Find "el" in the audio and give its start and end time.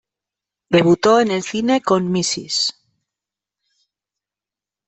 1.29-1.43